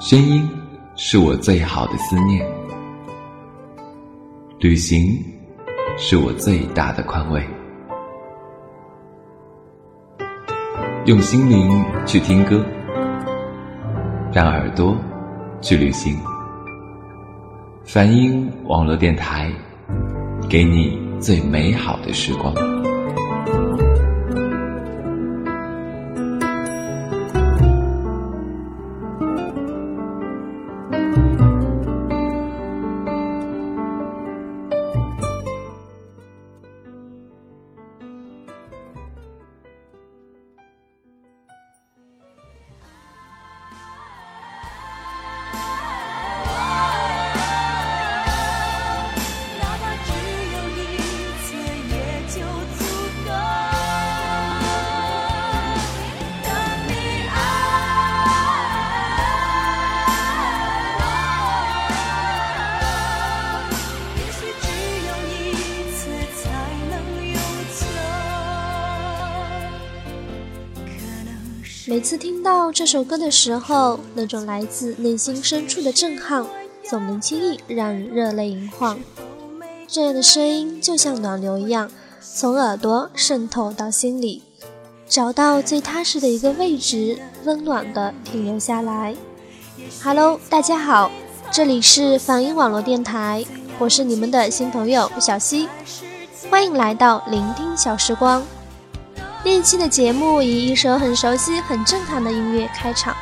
[0.00, 0.48] 声音
[0.96, 2.42] 是我最好的思念，
[4.58, 5.22] 旅行
[5.98, 7.46] 是我最大的宽慰。
[11.04, 12.64] 用心灵去听歌，
[14.32, 14.96] 让耳朵
[15.60, 16.18] 去旅行。
[17.84, 19.52] 梵音网络电台，
[20.48, 22.54] 给你最美好的时光。
[71.90, 76.46] 每次听到这首歌的时候，那种来自内心深处的震撼，
[76.88, 78.96] 总能轻易让人热泪盈眶。
[79.88, 84.44] 这样的声音就像暖流一样，从耳朵渗透到心里，
[85.08, 89.16] 找到最踏实的一个位置，温暖的停留下来。
[90.00, 91.10] Hello，大家好，
[91.50, 93.44] 这里是梵音网络电台，
[93.80, 95.68] 我是你们的新朋友小溪，
[96.48, 98.40] 欢迎来到聆听小时光。
[99.42, 103.16] 第一期的节目以一首很熟悉、很震撼的音乐开场，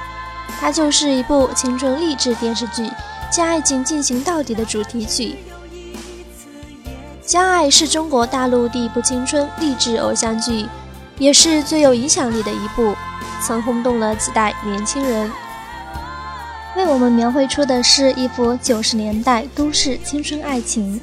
[0.60, 2.82] 它就是一部青春励志电视剧
[3.30, 5.36] 《将爱情进行到底》的主题曲。
[7.30, 10.66] 《将爱》是中国大陆第一部青春励志偶像剧，
[11.18, 12.96] 也是最有影响力的一部，
[13.46, 15.30] 曾轰动了几代年轻人，
[16.74, 21.00] 为我们描绘出的是一幅九十年代都市青春爱情。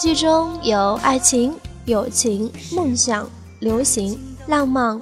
[0.00, 1.52] 剧中有爱情。
[1.84, 3.28] 友情、梦想、
[3.58, 5.00] 流行、浪漫，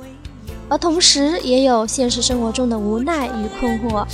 [0.68, 4.06] 而同时也有现实生活中的无奈与困惑。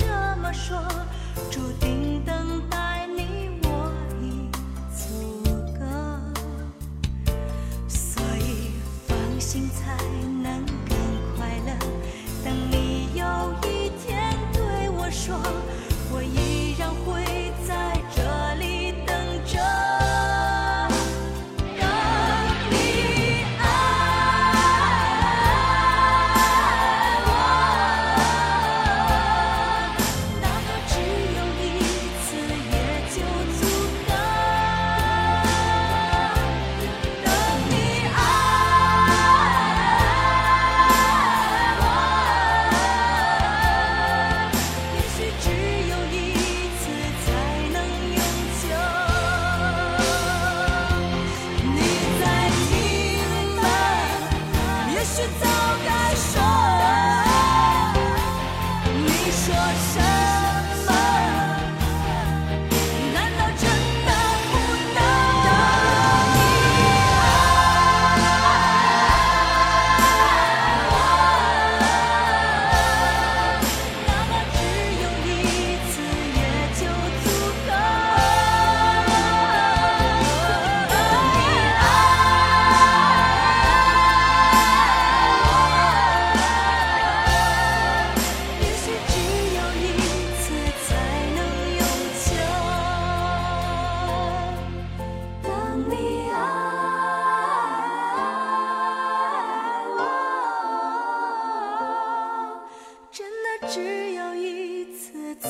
[103.65, 105.49] 只有一次才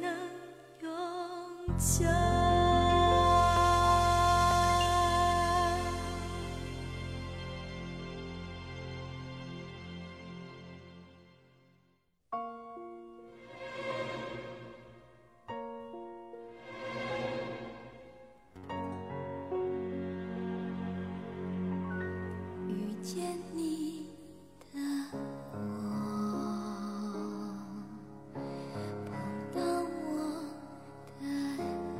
[0.00, 0.10] 能
[0.80, 0.90] 永
[1.76, 2.25] 久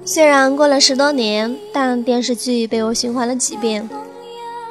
[0.09, 3.91] 虽然过了十多年，但电视剧被我循环了几遍，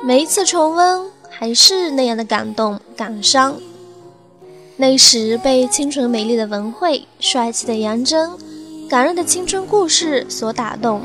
[0.01, 3.57] 每一次重温还是那样的感动、感伤。
[4.77, 8.31] 那时被清纯美丽的文慧、帅气的杨真、
[8.89, 11.01] 感人的青春故事所打动。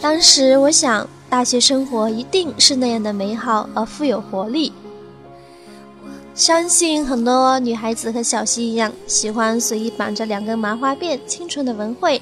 [0.00, 4.72] 当时我想，大学生活一定是那样的美好而富有活力。
[6.34, 12.20] 相信很多女孩子和小溪一样，喜欢随意绑着两根麻花辫，清纯的文慧。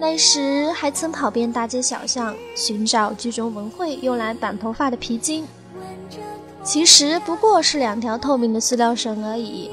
[0.00, 5.44] 那时还曾跑遍大街小巷，寻找剧中文慧用来绑头发的皮筋，
[6.64, 9.70] 其实不过是两条透明的塑料绳而已。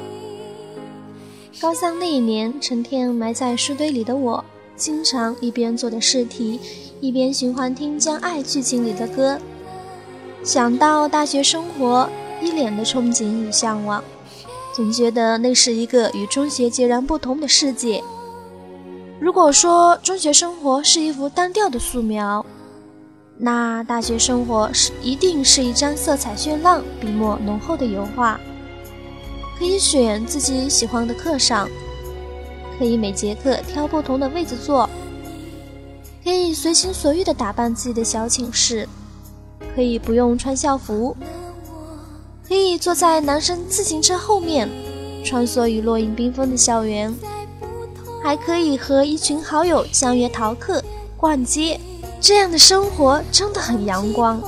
[1.61, 4.43] 高三那一年，成天埋在书堆里的我，
[4.75, 6.59] 经常一边做着试题，
[6.99, 9.39] 一边循环听《将爱》剧情里的歌，
[10.43, 12.09] 想到大学生活。
[12.39, 14.03] 一脸的憧憬与向往，
[14.75, 18.03] 总觉得那是一个与中学截然不同的世界。
[19.19, 22.45] 如果说中学生活是一幅单调的素描，
[23.35, 28.39] 那大学生活是一定是一张色彩绚烂、笔墨浓厚的油画。
[29.57, 31.67] 可以选自己喜欢的课上，
[32.77, 34.87] 可以每节课挑不同的位子坐，
[36.23, 38.87] 可以随心所欲地打扮自己的小寝室，
[39.73, 41.17] 可以不用穿校服。
[42.47, 44.69] 可以坐在男生自行车后面，
[45.25, 47.13] 穿梭于落英缤纷的校园，
[48.27, 50.83] 还可以和一群好友相约逃课、
[51.15, 51.79] 逛街，
[52.19, 54.41] 这样的生活真的很阳光。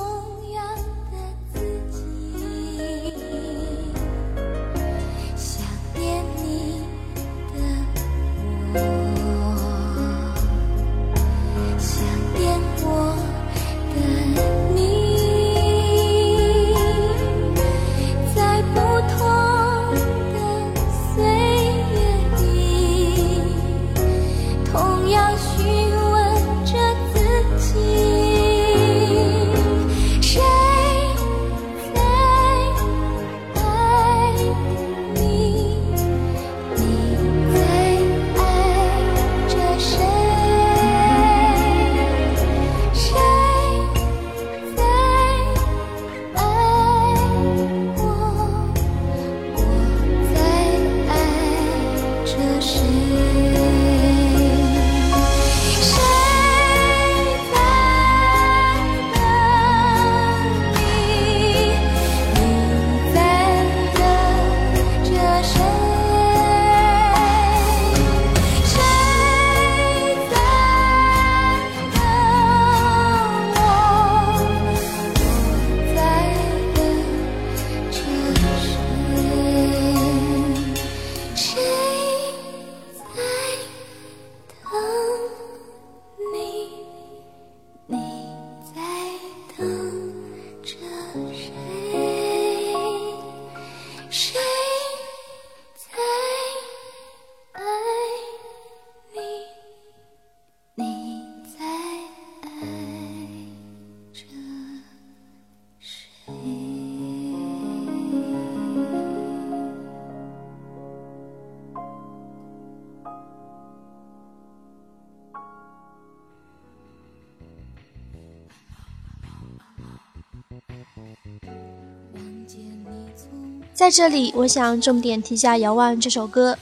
[123.80, 126.58] 在这里，我想重点提下《遥望》这首歌，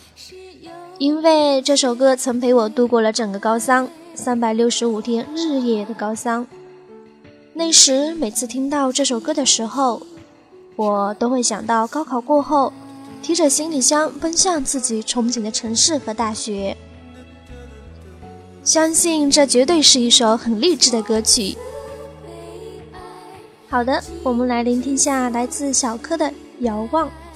[0.99, 6.47] 因为这首歌曾陪我度过了整个高三，三百六十五天日夜的高三。
[7.55, 10.00] 那时，每次听到这首歌的时候，
[10.76, 12.73] 我都会想到高考过后，
[13.21, 16.76] 提着行李箱奔向自己憧憬的城市和大学。
[18.62, 21.59] 相信这绝对是一首很励志的歌曲。
[23.69, 26.33] 好的，我们来聆听下来自小柯的。
[26.61, 27.27] 遥望。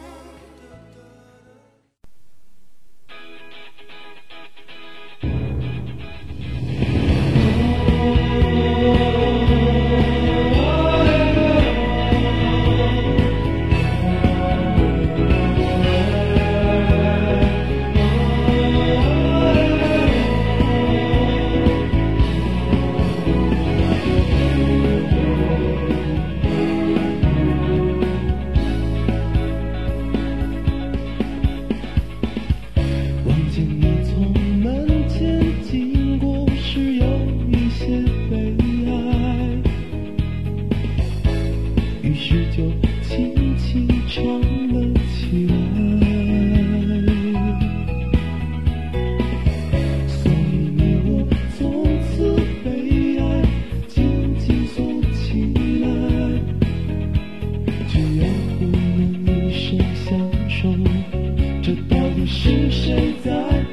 [62.14, 63.72] 你是谁在。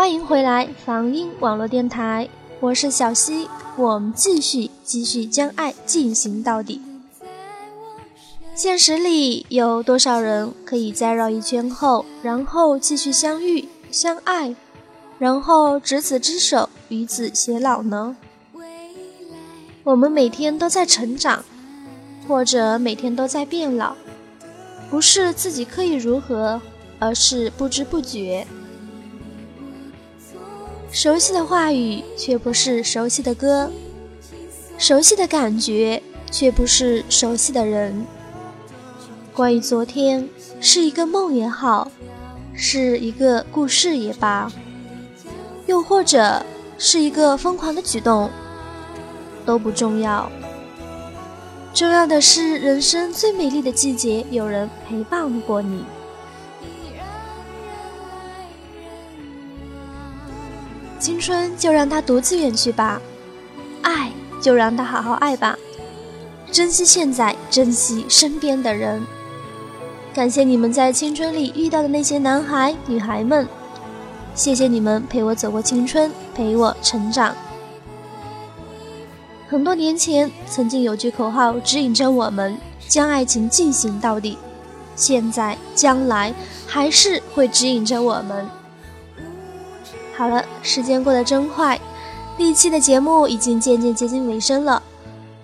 [0.00, 2.26] 欢迎回来，防音网络电台，
[2.58, 6.80] 我是小溪，我们继续继续将爱进行到底。
[8.54, 14.56] 现实里有多少人可以在绕一圈后，然后继续相遇、相爱，
[15.18, 18.16] 然后执子之手，与子偕老呢？
[19.84, 21.44] 我们每天都在成长，
[22.26, 23.94] 或者每天都在变老，
[24.88, 26.58] 不是自己刻意如何，
[26.98, 28.46] 而是不知不觉。
[30.92, 33.70] 熟悉的话语，却不是熟悉的歌；
[34.76, 38.04] 熟悉的感觉，却不是熟悉的人。
[39.32, 40.28] 关于昨天，
[40.60, 41.90] 是一个梦也好，
[42.52, 44.50] 是一个故事也罢，
[45.66, 46.44] 又或者
[46.76, 48.28] 是一个疯狂的举动，
[49.46, 50.30] 都不重要。
[51.72, 55.84] 重要的是，人生最美丽的季节，有人陪伴过你。
[61.00, 63.00] 青春就让它独自远去吧，
[63.80, 65.56] 爱就让它好好爱吧，
[66.52, 69.02] 珍惜现在，珍惜身边的人。
[70.12, 73.48] 感谢你们在青春里遇到的那些男孩女孩们，
[74.34, 77.34] 谢谢你们陪我走过青春，陪我成长。
[79.48, 84.36] 很多年前，曾经有句口号指引着我们将爱情进行到底，
[84.94, 86.34] 现在、将来
[86.66, 88.46] 还是会指引着我们。
[90.20, 91.80] 好了，时间过得真快，
[92.36, 94.82] 第一期的节目已经渐渐接近尾声了，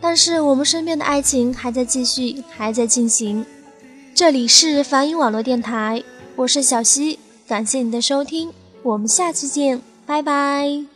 [0.03, 3.47] 但是我们身边的爱情还在继续，还在进行。
[4.15, 6.03] 这里是梵音网络电台，
[6.37, 7.19] 我是小溪，
[7.49, 8.53] 感谢你的收听，
[8.83, 10.96] 我们下期见，拜拜。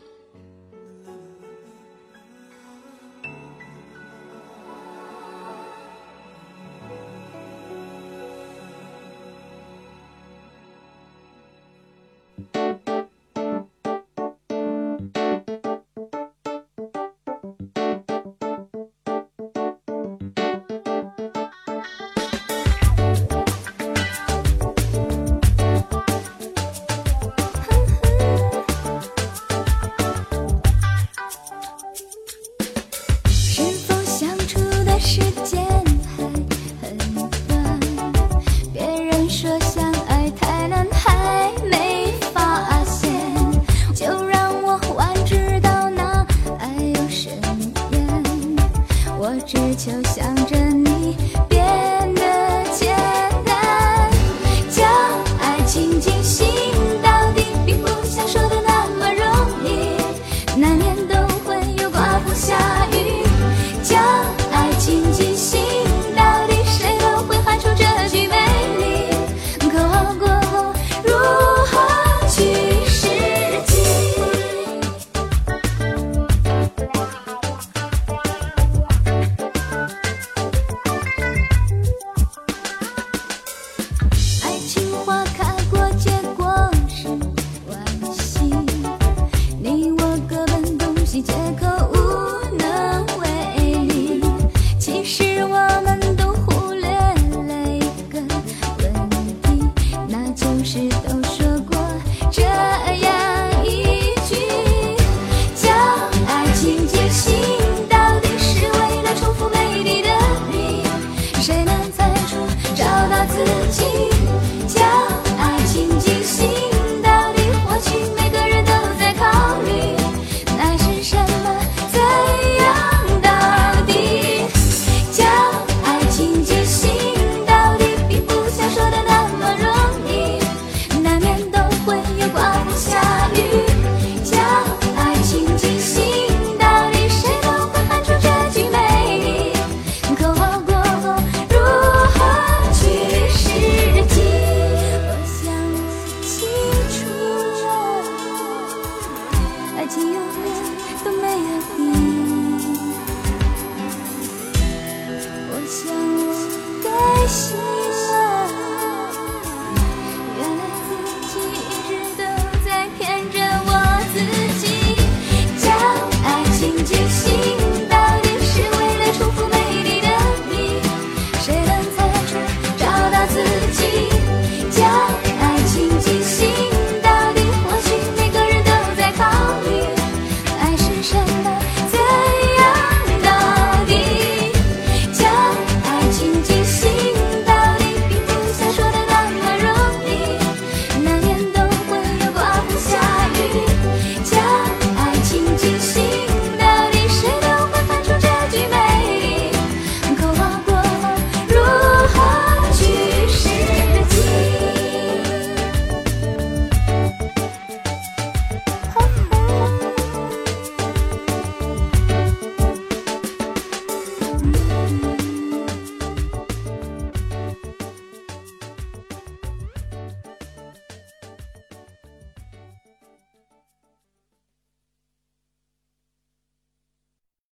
[91.22, 91.79] 借口